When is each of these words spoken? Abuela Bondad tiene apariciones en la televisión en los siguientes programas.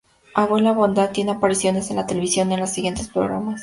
Abuela 0.33 0.71
Bondad 0.71 1.11
tiene 1.11 1.29
apariciones 1.33 1.91
en 1.91 1.97
la 1.97 2.07
televisión 2.07 2.51
en 2.51 2.61
los 2.61 2.71
siguientes 2.71 3.07
programas. 3.07 3.59